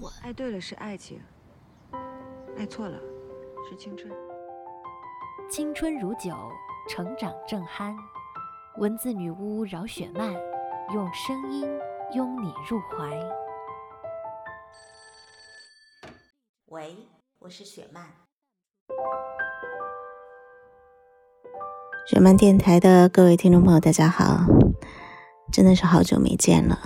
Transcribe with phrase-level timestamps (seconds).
[0.00, 0.12] 蠢。
[0.22, 1.20] 爱对了是爱情，
[2.56, 2.98] 爱错了
[3.68, 4.12] 是青春。
[5.50, 6.34] 青春如酒，
[6.88, 7.94] 成长正酣。
[8.78, 10.34] 文字女巫饶雪漫，
[10.92, 11.68] 用声音
[12.12, 13.18] 拥你入怀。
[16.66, 16.96] 喂，
[17.38, 18.04] 我是雪漫。
[22.06, 24.40] 雪漫电台的各位听众朋友，大家好，
[25.52, 26.78] 真的是好久没见了。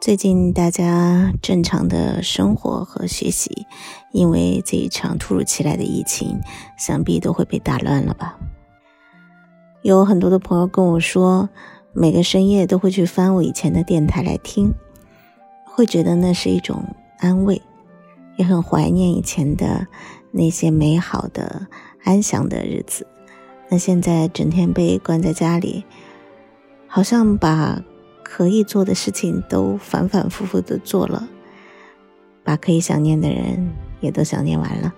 [0.00, 3.66] 最近大家正常的生活和学习，
[4.12, 6.40] 因为这一场突如其来的疫情，
[6.76, 8.38] 想必都会被打乱了吧？
[9.82, 11.48] 有很多的朋友跟我说，
[11.92, 14.74] 每个深夜都会去翻我以前的电台来听，
[15.64, 16.84] 会觉得那是一种
[17.18, 17.62] 安慰，
[18.36, 19.86] 也很怀念以前的
[20.32, 21.68] 那些美好的、
[22.04, 23.06] 安详的日子。
[23.68, 25.84] 那现在整天被关在家里，
[26.96, 27.82] 好像把。
[28.28, 31.28] 可以做的事情都反反复复的做了，
[32.42, 34.92] 把可以想念的人也都想念完了。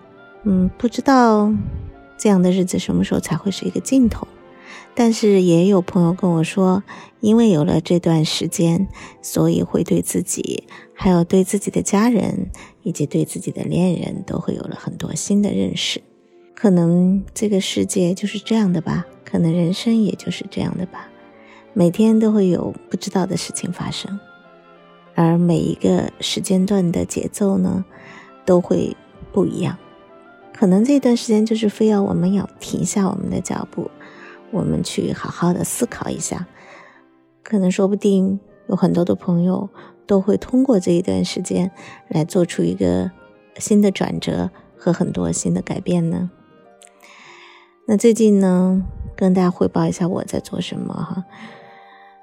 [0.44, 1.52] 嗯，不知道
[2.16, 4.26] 这样的日子什么时候才会是一个尽头。
[4.94, 6.82] 但是也有朋友跟我说，
[7.20, 8.88] 因为有了这段时间，
[9.20, 12.50] 所以会对自己，还有对自己的家人，
[12.82, 16.00] 以及对自己的恋人都会有了很多新的认识。
[16.54, 21.08] 可能这个世界就是这样的吧，可能人生也就是这样的吧。
[21.78, 24.18] 每天都会有不知道的事情发生，
[25.14, 27.84] 而每一个时间段的节奏呢，
[28.44, 28.96] 都会
[29.30, 29.78] 不一样。
[30.52, 33.88] 可能这段时间就是非要我们要停下我们的脚步，
[34.50, 36.48] 我们去好好的思考一下。
[37.44, 39.70] 可能说不定有很多的朋友
[40.04, 41.70] 都会通过这一段时间
[42.08, 43.08] 来做出一个
[43.58, 46.28] 新的转折和很多新的改变呢。
[47.86, 48.82] 那最近呢，
[49.14, 51.24] 跟大家汇报一下我在做什么哈。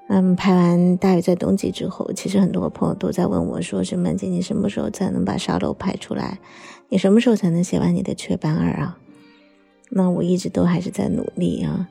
[0.08, 6.38] 嗯，拍完《大雨在冬季》之后，其实很多朋友都在问我，说：“什么姐，你什么时候才能把沙漏拍出来？
[6.88, 8.96] 你什么时候才能写完你的《雀斑二》啊？”
[9.90, 11.88] 那我一直都还是在努力啊。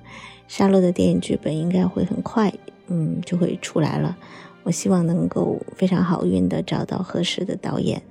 [0.48, 2.54] 沙漏的电影剧本应该会很快，
[2.88, 4.18] 嗯，就会出来了。
[4.64, 8.02] 我希望能够非常好运的找到合适的导演，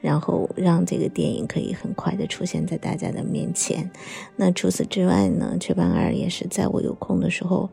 [0.00, 3.90] 然后让这个电影可以很快的出现在大家的面前。
[4.36, 7.68] 那除此之外呢，《雀斑二》也是在我有空的时候。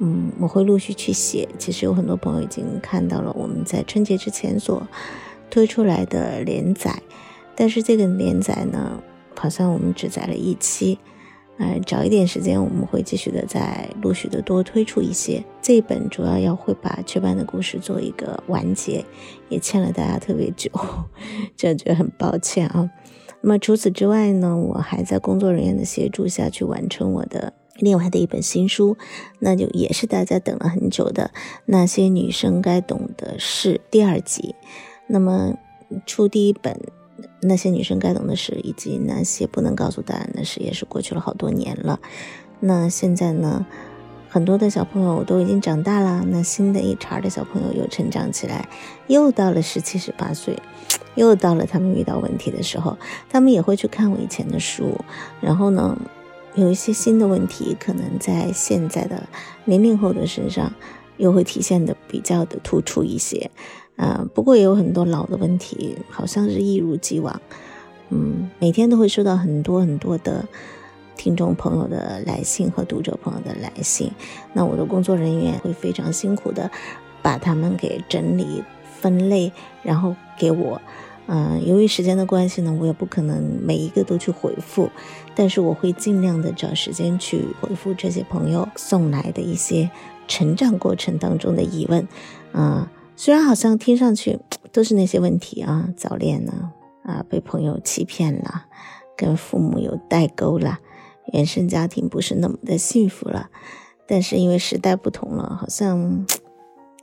[0.00, 1.48] 嗯，我会陆续去写。
[1.58, 4.86] 其实有很多朋友已经看到了我们在春节之前所
[5.50, 7.00] 推出来的连载，
[7.54, 9.02] 但是这个连载呢，
[9.36, 10.98] 好像我们只载了一期。
[11.58, 15.44] 呃，找一点时间，我们会继续的再陆续的多推出一些。
[15.60, 19.04] 这一本主要要会把雀斑的故事做一个完结，
[19.50, 20.70] 也欠了大家特别久，
[21.54, 22.90] 这样觉得很抱歉啊。
[23.42, 27.52] 那么除此之外呢，我还在工作人员的协助下去完成我的。
[27.80, 28.96] 另外的一本新书，
[29.40, 31.30] 那就也是大家等了很久的
[31.64, 34.54] 《那些女生该懂的事》第二集。
[35.08, 35.54] 那么
[36.06, 36.74] 出第一本
[37.42, 41.98] 《那些女生该懂的事》，以及那些不能告诉答案的事，也是过去了好多年了。
[42.60, 43.66] 那现在呢，
[44.28, 48.68] 很多的小朋友都已经长大了，那新的一茬的小朋友又成长起来，
[49.08, 50.56] 又到了十七十八岁，
[51.14, 52.96] 又到了他们遇到问题的时候，
[53.28, 54.96] 他们也会去看我以前的书，
[55.40, 55.98] 然后呢。
[56.54, 59.22] 有一些新的问题，可能在现在的
[59.64, 60.72] 零零后的身上
[61.16, 63.50] 又会体现的比较的突出一些，
[63.96, 67.40] 啊，不过也有很多老的问题，好像是一如既往，
[68.08, 70.44] 嗯，每天都会收到很多很多的
[71.16, 74.10] 听众朋友的来信和读者朋友的来信，
[74.52, 76.68] 那我的工作人员会非常辛苦的
[77.22, 78.64] 把他们给整理
[78.98, 80.80] 分类，然后给我。
[81.32, 84.90] 嗯，由于时间的关系呢，我也不可能每一个都去回复，
[85.40, 89.90] 但是我会尽量的找时间去回复这些朋友送来的一些
[90.28, 92.06] 成长过程当中的疑问。
[92.52, 94.38] 啊，虽然好像听上去
[94.70, 96.72] 都是那些问题啊，早恋呢，
[97.04, 98.66] 啊，被朋友欺骗了，
[99.16, 100.80] 跟父母有代沟了，
[101.32, 103.48] 原生家庭不是那么的幸福了，
[104.06, 106.26] 但是因为时代不同了，好像。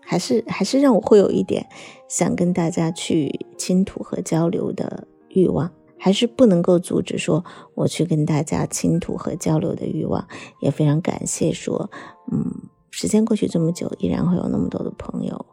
[0.10, 1.68] 还是还是让我会有一点
[2.08, 7.44] 想跟大家去倾吐和交流的欲望，还是不能够阻止说
[7.76, 10.28] 我去跟大家倾吐和交流的欲望。
[10.62, 11.90] 也非常感谢说，
[12.32, 15.46] 嗯，时间过去这么久，依然会有那么多的朋友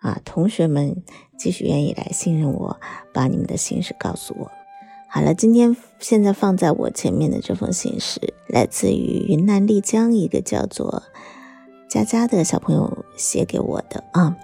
[0.00, 1.02] 啊，同学们
[1.38, 2.78] 继续愿意来信任我，
[3.12, 4.50] 把你们的心事告诉我。
[5.08, 11.04] 好了，今天现在放在我前面的这封信是来自于云南丽江一个叫做
[11.88, 14.36] 佳佳的小朋友写给我的啊。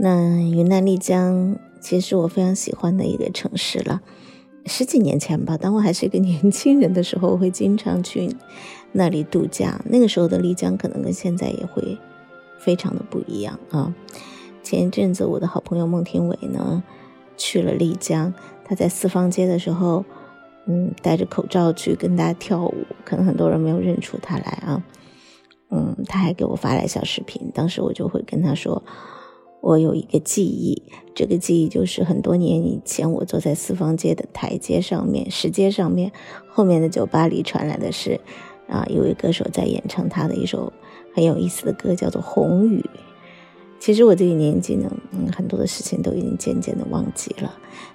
[0.00, 4.02] 那云南丽江其实我非常喜欢的一个城市了。
[4.66, 8.34] 十几年前吧，当我还是一个年轻人的时候，我会经常去
[8.92, 9.80] 那里度假。
[9.86, 11.96] 那个时候的丽江可能跟现在也会
[12.58, 13.94] 非常的不一样啊。
[14.62, 16.82] 前一阵子我的好朋友孟庭苇呢
[17.36, 18.34] 去了丽江。
[18.64, 20.04] 他在四方街的时候，
[20.66, 22.74] 嗯，戴着口罩去跟大家跳舞，
[23.04, 24.82] 可能很多人没有认出他来啊。
[25.70, 28.82] 嗯，他还给我发来小视频，当时我就会跟他说，
[29.60, 30.82] 我有一个记忆，
[31.14, 36.12] 这个记忆就是很多年以前我坐在四方街的台阶上面，石阶上面，
[36.48, 38.20] 后面的酒吧里传来的是，
[38.68, 40.72] 啊，一位歌手在演唱他的一首
[41.14, 42.78] 很有意思的歌，叫做《红雨》。
[43.78, 47.52] 其实我这个年纪呢，嗯，很多的事情都已经渐渐的忘记了，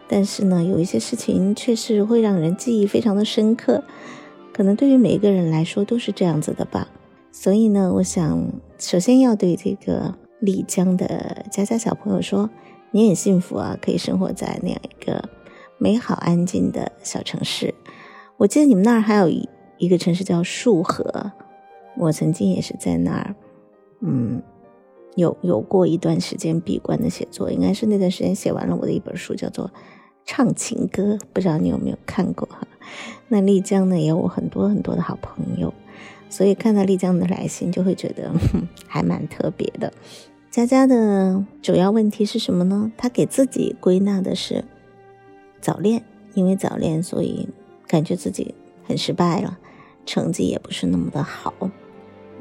[0.08, 3.84] 但是呢，有一些事情确实会让人记忆非常的深刻，
[4.54, 6.90] 可能对于每一个人来说都是这样子的吧。
[7.32, 12.50] 所以呢，我想首先要对这个丽江的佳佳小朋友说，
[12.92, 15.30] 你很幸福啊，可以生活在那样一个
[15.78, 17.74] 美好安静的小城市。
[18.36, 19.48] 我记得你们那儿还有一
[19.78, 21.32] 一个城市叫束河，
[21.96, 23.36] 我曾经也是在那儿，
[24.02, 24.42] 嗯。
[25.18, 29.68] 有有过一段时间闭关的写作，应该是那段时间写完了我的一本书，叫做
[30.24, 32.66] 《唱情歌》，不知道你有没有看过哈？
[33.28, 35.74] 那丽江呢，也有我很多很多的好朋友，
[36.30, 38.32] 所以看到丽江的来信，就会觉得
[38.88, 39.92] 还蛮特别的。
[40.52, 42.92] 佳佳的主要问题是什么呢？
[42.98, 44.66] 她给自己归纳的是
[45.62, 46.04] 早恋，
[46.34, 47.48] 因为早恋，所以
[47.88, 48.54] 感觉自己
[48.86, 49.58] 很失败了，
[50.06, 51.54] 成绩也不是那么的好。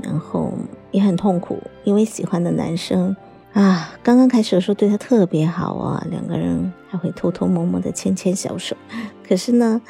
[0.02, 0.52] 然后
[0.90, 3.14] 也很痛苦，因为喜欢的男生
[3.52, 8.76] 啊，刚刚开始的时候对他特别好啊，两个人还会偷偷摸摸的牵牵小手。
[9.22, 9.80] 可是呢，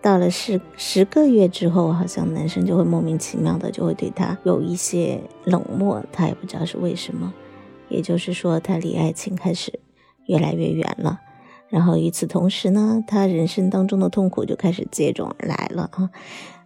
[0.00, 7.34] 到了十十个月之后，好像男生就会莫名其妙的就会对他有一些冷漠，他也不知道是为什么。
[7.88, 9.80] 也就是说，他离爱情开始
[10.26, 11.20] 越来越远了。
[11.68, 16.10] 然后与此同时呢，他人生当中的痛苦就开始接踵而来了啊。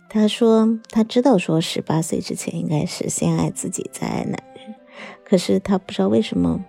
[0.08, 4.74] 他说：“他知道，说十八岁之前应该是先爱自己，再爱男人。
[5.24, 6.62] 可是他不知道为什么，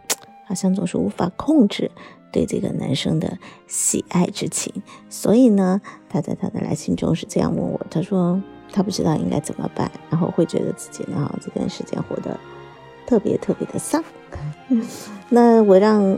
[0.47, 1.91] 好像总是无法控制
[2.31, 4.73] 对这个男生的喜爱之情。
[5.09, 8.41] 所以呢，他在他的来信中是这样问我：他说
[8.71, 12.39] 他不知道应该怎么办，然后会觉得自己呢这段时间活得
[13.05, 14.03] 特别特别的丧。
[15.29, 16.17] 那我让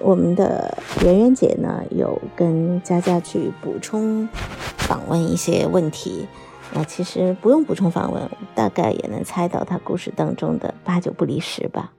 [0.00, 4.28] 我们的圆圆姐呢，有跟佳佳去补充
[4.76, 6.26] 访问一些问题。”
[6.74, 11.92] 那其实不用补充访问，大概也能猜到她故事当中的八九不离十吧。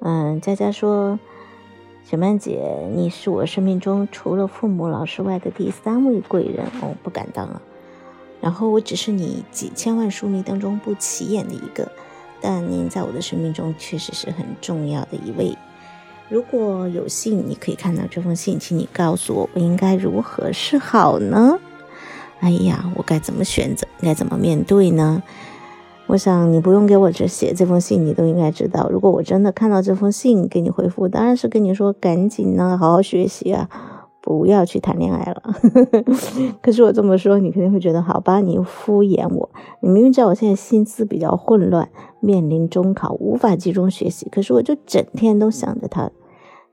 [0.00, 1.18] 嗯，佳佳说
[2.08, 7.60] ：“雪曼姐，你是我生命中除了父母、老师外的第三位贵人，我不敢当啊。
[8.40, 11.92] 然后我只是你几千万书迷当中不起眼的一个，
[12.40, 15.56] 但您在我的生命中确实是很重要的一位。
[16.28, 21.58] 如果有幸你可以看到这封信，请你告诉我，我应该如何是好呢？”
[22.40, 23.86] 哎呀，我该怎么选择？
[24.00, 25.22] 该怎么面对呢？
[26.06, 28.88] 我想你不用给我这写这封信，你都应该知道。
[28.90, 33.68] 如果我真的看到这封信给你回复，当然是跟你说赶紧呢，好好学习啊，
[34.28, 35.42] 不要去谈恋爱了。
[36.60, 38.42] 可是我这么说，你肯定会觉得好吧？
[38.42, 39.48] 你敷衍我。
[39.80, 41.88] 你明明知道我现在心思比较混乱，
[42.20, 46.10] 面临中考，无法集中学习，可是我就整天都想着他。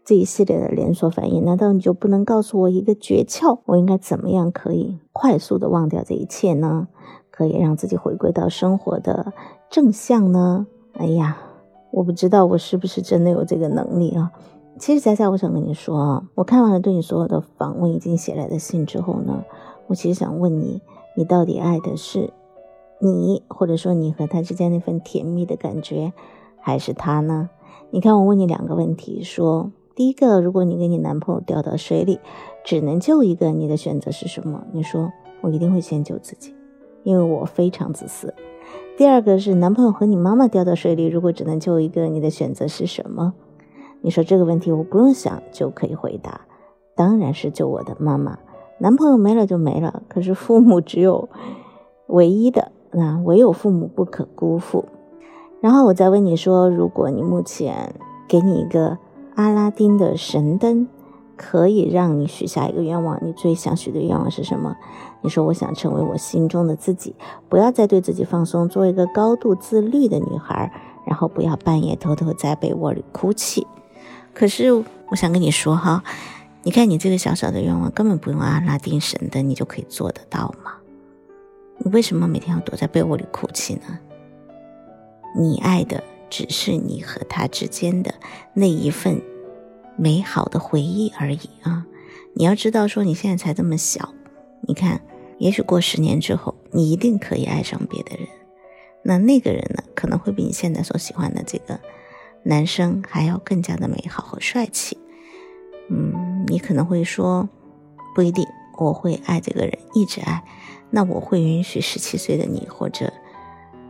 [0.03, 3.59] 这一系列的连锁反应，难道你就不能告诉我一个诀窍？
[3.65, 6.89] 我应该怎么样可以快速的忘掉这一切呢？
[7.31, 9.33] 可以让自己回归到生活的
[9.69, 10.67] 正向呢？
[10.93, 11.37] 哎呀，
[11.91, 14.31] 我不知道我是不是真的有这个能力啊！
[14.77, 19.43] 其实佳佳，我想跟你说啊，我看完了对你所有的访问以及写来的信之后呢，
[19.87, 20.81] 我其实想问你，
[21.15, 22.31] 你到底爱的是
[22.99, 26.13] 你，或者说你和他之间那份甜蜜的感觉，
[26.59, 27.49] 还是他呢？
[27.91, 29.71] 你看，我问你两个问题，说。
[29.95, 32.19] 第一个，如果你跟你男朋友掉到水里，
[32.65, 34.65] 只能救一个，你的选择是什么？
[34.73, 36.53] 你说我一定会先救自己，
[37.03, 38.33] 因为我非常自私。
[38.97, 43.35] 第二个是男朋友和你妈妈掉到水里，如果只能救一个，你的选择是什么？
[44.05, 46.41] 你说这个问题我不用想就可以回答，
[46.95, 48.37] 当然是救我的妈妈。
[48.77, 51.27] 男朋友没了就没了，可是父母只有
[52.05, 54.85] 唯一的，那唯有父母不可辜负。
[55.59, 57.95] 然后我再问你说，如果你目前
[58.27, 58.99] 给你一个。
[59.33, 60.87] 阿拉丁的神灯
[61.35, 64.77] 可以让你许下一个愿望，你最想许的愿望是什么？
[65.19, 67.13] 你说我想成为我心中的自己，
[67.49, 70.71] 不要再对自己放松，做一个高度自律的女孩，
[71.05, 73.67] 然后不要半夜偷偷在被窝里哭泣。
[74.35, 76.03] 可是我想跟你说哈，
[76.61, 80.73] 你看你这个小小的愿望，根本不用阿拉丁神灯，你就可以做得到吗？
[81.77, 83.99] 你为什么每天要躲在被窝里哭泣呢？
[85.37, 88.13] 你爱的只是你和他之间的
[88.53, 89.21] 那一份
[89.97, 91.85] 美好的回忆而已啊！
[92.33, 94.13] 你要知道，说你现在才这么小，
[94.61, 95.01] 你看，
[95.37, 98.27] 也许过十年之后，你一定可以爱上别的人。
[99.03, 101.79] 那那个人呢，可能会比你现在所喜欢的这个
[102.45, 104.97] 男生还要更加的美好和帅气。
[105.89, 107.49] 嗯，你可能会说，
[108.13, 108.47] 不一定，
[108.77, 110.43] 我会爱这个人，一直爱。
[110.91, 113.11] 那我会允许十七岁的你，或者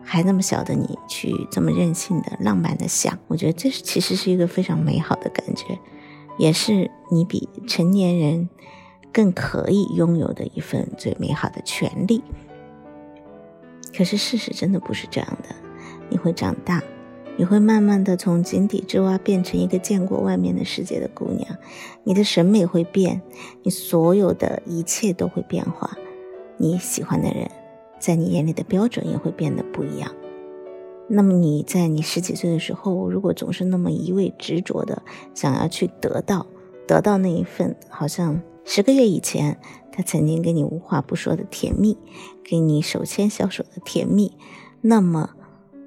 [0.01, 3.19] 还那么小的你，去这么任性的、浪漫的想。
[3.27, 5.77] 我觉得这是其实是一个非常美好的感觉，
[6.37, 8.49] 也是你比成年人
[9.11, 12.23] 更可以拥有的一份最美好的权利。
[13.95, 15.55] 可是事实真的不是这样的，
[16.09, 16.81] 你会长大，
[17.37, 21.57] 你会慢慢的从井底之蛙变成一个见过外面的世界的姑娘，
[22.03, 23.21] 你的审美会变，
[23.63, 25.97] 你所有的一切都会变化。
[26.57, 27.51] 你喜欢的人，
[27.99, 30.11] 在你眼里的标准也会变得不一样。
[31.07, 36.47] 那么你在你十几岁的时候，如果总是那么一味执着的想要去得到，
[36.87, 39.59] 得到那一份好像十个月以前
[39.91, 41.97] 他曾经跟你无话不说的甜蜜，
[42.43, 44.37] 给你手牵小手的甜蜜，
[44.81, 45.31] 那么，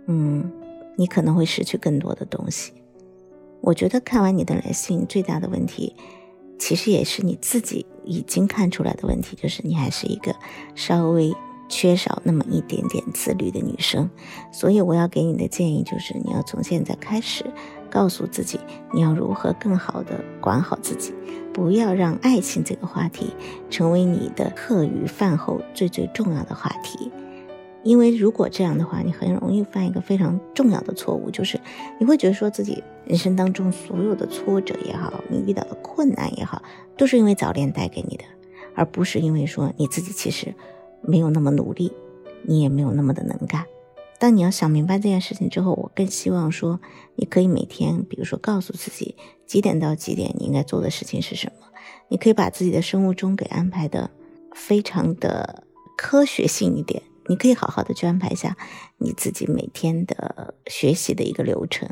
[0.07, 0.53] 嗯，
[0.99, 2.73] 你可能会失去更多的东西。
[3.61, 5.95] 我觉得看完你的来信，最大的问题。
[6.59, 10.35] 其实也是你自己已经看出来的问题，就是你还是一个
[10.75, 11.33] 稍微
[11.69, 14.11] 缺少那么一点点自律的女生。
[14.53, 17.45] 所以我要给你的建议就是，你要从现在开始
[17.89, 18.59] 告诉自己，
[18.93, 21.15] 你要如何更好的管好自己，
[21.55, 23.33] 不要让爱情这个话题
[23.71, 27.13] 成为你的课余饭后最最重要的话题。
[27.89, 31.59] 因为如果这样的话，你很容易犯一个非常重要的错误，就是
[31.99, 36.63] 你会觉得说自己人生当中所有的挫折也好，你遇到的困难也好，
[36.99, 38.25] 都是因为早恋带给你的，
[38.75, 40.55] 而不是因为说你自己其实
[41.01, 41.91] 没有那么努力，
[42.43, 43.65] 你也没有那么的能干。
[44.19, 46.79] 当你要想明白这件事情之后，我更希望说
[47.15, 49.17] 你可以每天，比如说告诉自己
[49.47, 51.67] 几点到几点你应该做的事情是什么，
[52.09, 54.11] 你可以把自己的生物钟给安排的
[54.53, 55.65] 非常的
[55.97, 57.03] 科学性一点。
[57.29, 58.57] 你可以好好的去安排一下
[58.97, 61.89] 你自己每天的学习的一个流程，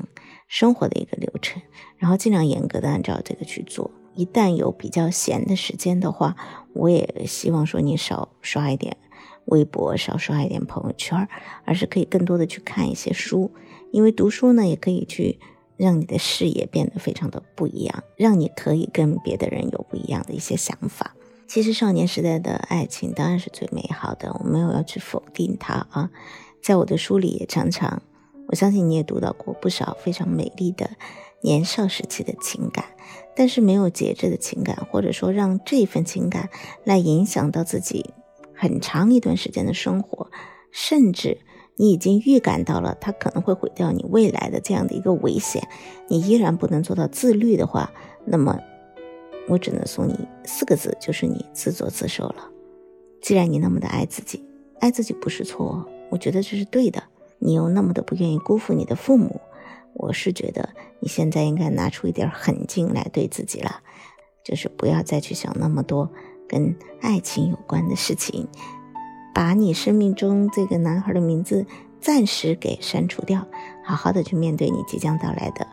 [0.49, 1.63] 生活的一个流程，
[1.99, 3.91] 然后尽量严格的按照这个去做。
[4.15, 6.37] 一旦有比较闲的时间的话，
[6.73, 8.97] 我也希望说你少刷一点
[9.45, 11.29] 微博，少刷一点朋友圈，
[11.67, 13.53] 而是可以更多的去看一些书，
[13.93, 15.39] 因为读书呢也可以去
[15.77, 21.15] 让你的视野变得非常的不一样，让你可以跟别的人有不一样的一些想法。
[21.49, 26.11] 其实少年时代的爱情当然是最美好的，我没有要去否定它啊。
[26.61, 28.03] 在我的书里也常常，
[28.49, 30.91] 我相信你也读到过不少非常美丽的
[31.43, 32.85] 年少时期的情感，
[33.37, 36.51] 但是没有节制的情感，或者说让这份情感
[36.85, 38.11] 来影响到自己
[38.55, 40.29] 很长一段时间的生活，
[40.73, 41.39] 甚至
[41.77, 45.69] 你已经预感到了它可能会毁掉你未来的这样的一个危险，
[46.09, 47.93] 你依然不能做到自律的话，
[48.27, 48.59] 那么。
[49.49, 52.51] 我只能送你四个字，就是你自作自受了。
[53.23, 54.45] 既然你那么的爱自己，
[54.81, 57.03] 爱自己不是错，我觉得这是对的。
[57.39, 59.41] 你又那么的不愿意辜负你的父母，
[59.95, 60.69] 我是觉得
[61.01, 63.81] 你现在应该拿出一点狠劲来对自己了，
[64.45, 66.11] 就是不要再去想那么多
[66.49, 68.49] 跟爱情有关的事情，
[69.35, 71.67] 把你生命中这个男孩的名字
[72.01, 73.47] 暂时给删除掉，
[73.85, 75.67] 好好的去面对你即将到来的，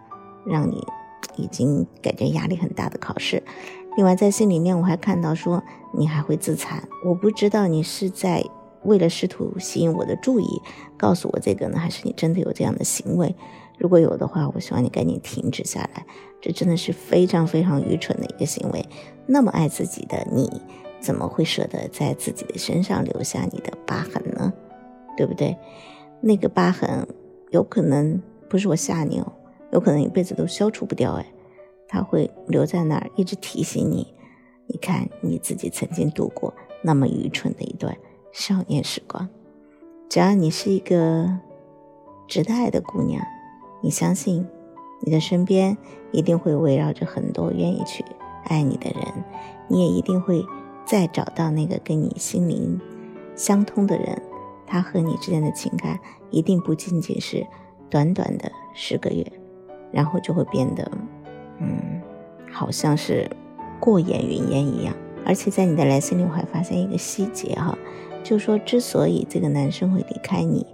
[0.46, 0.86] 让你。
[1.36, 3.42] 已经感觉压力很大的考试，
[3.96, 5.64] 另外在信里面我还看到说
[5.94, 8.44] 你还会自残，我不知道你是在
[8.84, 10.46] 为了试图吸引我的注意
[10.98, 13.36] 告诉我这个呢，还是你真的有这样的行为？
[13.78, 16.06] 如果有的话，我希望你赶紧停止下来，
[16.42, 18.86] 这真的是非常非常愚蠢的一个行为。
[19.26, 20.50] 那么爱自己的你，
[21.00, 24.54] 怎么会舍得在自己的身上留下你的疤痕呢？
[25.18, 25.58] 对不对？
[26.22, 27.08] 那个疤痕
[27.50, 29.34] 有可能不是我吓你哦。
[29.74, 31.26] 有可能一辈子都消除不掉，哎，
[31.88, 34.14] 他会留在那儿，一直提醒你。
[34.68, 36.54] 你看你自己曾经度过
[36.84, 37.98] 那么愚蠢的一段
[38.32, 39.28] 少年时光。
[40.08, 41.40] 只要你是一个
[42.28, 43.20] 值得爱的姑娘，
[43.82, 44.46] 你相信
[45.02, 45.76] 你的身边
[46.12, 48.06] 一定会围绕着很多愿意去
[48.44, 49.24] 爱你的人，
[49.68, 50.46] 你也一定会
[50.86, 52.80] 再找到那个跟你心灵
[53.36, 54.22] 相通的人。
[54.68, 56.00] 他和你之间的情感
[56.30, 57.46] 一定不仅仅是
[57.90, 59.26] 短短的十个月。
[59.94, 60.92] 然后就会变得，
[61.60, 62.02] 嗯，
[62.52, 63.30] 好像是
[63.80, 64.94] 过眼云烟一样。
[65.26, 67.78] 而且在你的来信里，我还发现一个细节哈，
[68.24, 70.66] 就说，之所以这个男生会离开你，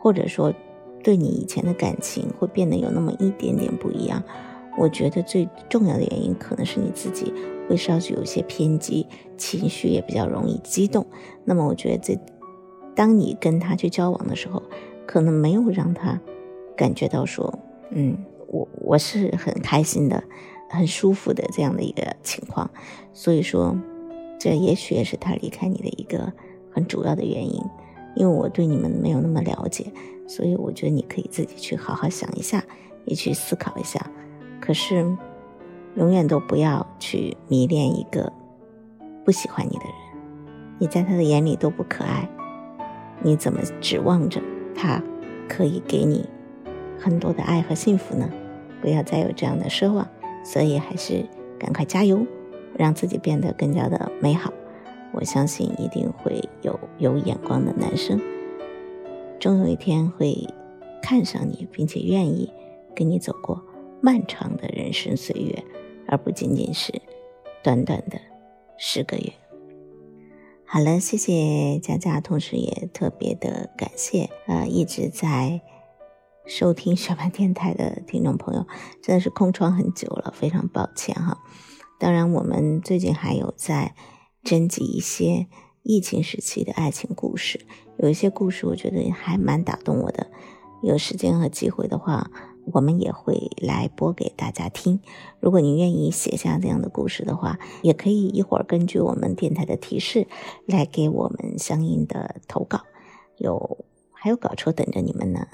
[0.00, 0.50] 或者说
[1.02, 4.22] 对你以前的感情会变得有那么一点点不一样，
[4.78, 7.34] 我觉得最重要的原因可能是你自己
[7.68, 9.06] 会稍许有些偏激，
[9.36, 11.04] 情绪也比较容易激动。
[11.44, 12.18] 那么我觉得这，
[12.94, 14.62] 当你跟他去交往的时候，
[15.06, 16.18] 可能没有让他
[16.74, 17.58] 感觉到说，
[17.90, 18.16] 嗯，
[18.48, 20.24] 我我是很开心的，
[20.68, 22.70] 很舒服的这样的一个情况。
[23.12, 23.76] 所以说，
[24.38, 26.32] 这也许也是他离开你的一个
[26.72, 27.62] 很主要的原因。
[28.16, 29.92] 因为我对你们没有那么了解，
[30.26, 32.64] 所以我觉得你可以自己去好好想一下，
[33.04, 34.10] 也去思考一下。
[34.60, 35.16] 可是，
[35.94, 38.32] 永远都不要去迷恋一个
[39.24, 39.94] 不喜欢你的人，
[40.80, 42.28] 你在他的眼里都不可爱，
[43.22, 44.40] 你怎么指望着
[44.74, 45.00] 他
[45.48, 46.28] 可以给你
[46.98, 48.28] 很多的爱和幸福呢？
[48.80, 50.08] 不要再有这样的奢望，
[50.44, 51.24] 所以还是
[51.58, 52.26] 赶快加油，
[52.76, 54.52] 让自己变得更加的美好。
[55.12, 58.20] 我相信一定会有有眼光的男生，
[59.40, 60.46] 终有一天会
[61.02, 62.52] 看上你，并且愿意
[62.94, 63.64] 跟你走过
[64.00, 65.64] 漫长的人生岁月，
[66.06, 66.92] 而不仅仅是
[67.62, 68.20] 短短的
[68.76, 69.32] 十个月。
[70.64, 75.62] 好了，谢谢佳佳，同时也特别的感谢呃一直在
[76.48, 78.66] 收听雪漫电台的听众朋友，
[79.00, 81.38] 真的是空窗很久了，非常抱歉哈。
[82.00, 83.94] 当然，我们最近还有在。
[84.44, 85.48] 征集一些
[85.82, 87.66] 疫情时期的爱情故事，
[87.98, 90.30] 有一些故事我觉得还蛮打动我的。
[90.82, 92.30] 有时间和机会的话，
[92.72, 95.00] 我们也会来播给大家听。
[95.40, 100.28] 如果您愿意写下这样的故事的话，也可以一会儿根据我们电台的提示
[100.64, 102.82] 来给我们相应的投稿。
[103.36, 105.46] 有还有稿酬等着你们呢。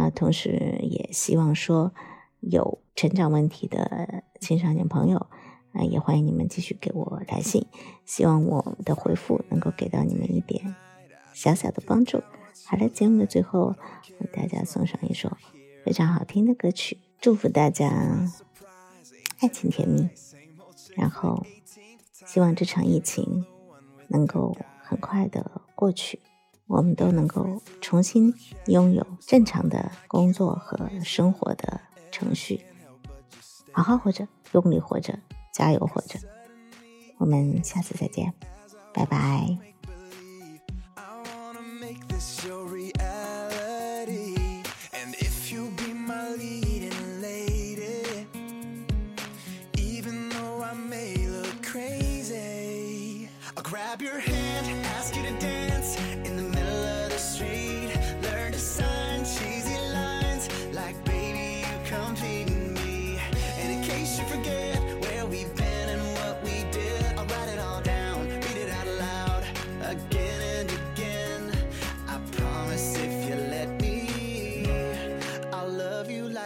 [0.00, 1.92] 啊，同时也希望说
[2.40, 5.26] 有成长问题的青少年朋友。
[5.72, 7.64] 啊，也欢迎你们继续给我来信，
[8.04, 10.74] 希望我的回复能够给到你们一点
[11.32, 12.20] 小小的帮助。
[12.66, 13.76] 好了，节目的最后，
[14.18, 15.36] 为大家送上一首
[15.84, 17.88] 非常好听的歌曲，祝福大家
[19.38, 20.08] 爱情甜蜜。
[20.96, 21.46] 然后，
[22.26, 23.46] 希望这场疫情
[24.08, 26.18] 能够很快的过去，
[26.70, 28.32] 我们都能够重新
[28.66, 31.80] 拥有正常的工作和生活的
[32.12, 32.64] 程序，
[33.72, 35.18] 好好活着，用力活着。
[35.52, 36.20] 加油，活着！
[37.18, 38.32] 我们下次再见，
[38.94, 39.58] 拜拜。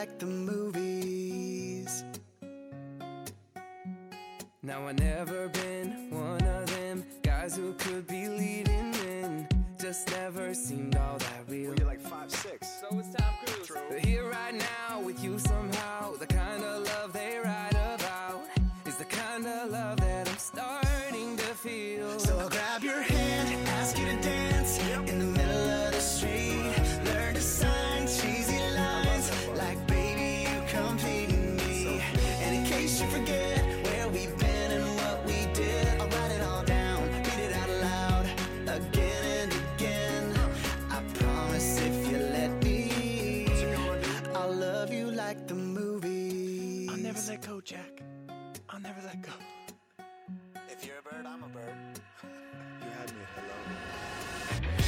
[0.04, 2.04] like the movies.
[4.62, 5.33] Now I never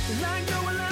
[0.08, 0.85] like no one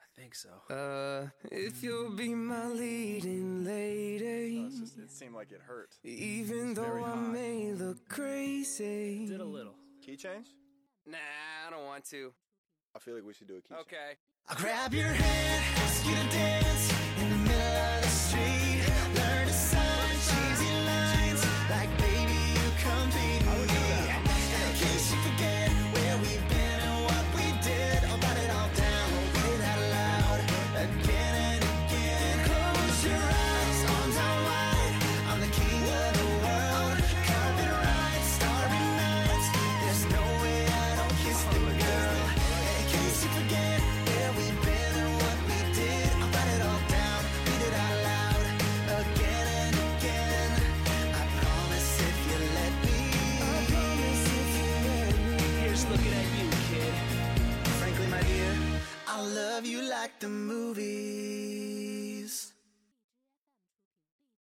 [0.00, 0.74] I think so.
[0.74, 4.60] Uh, if you'll be my leading lady.
[4.60, 5.94] No, it's just, it seemed like it hurt.
[6.04, 7.16] Even It's though I high.
[7.16, 9.26] may look crazy.
[9.26, 9.74] Did a little.
[10.04, 10.48] Key change?
[11.06, 11.16] Nah,
[11.66, 12.32] I don't want to.
[12.94, 13.80] I feel like we should do a key change.
[13.82, 14.16] Okay.
[14.48, 18.59] I'll grab your hand, ask you to dance in the middle of the street.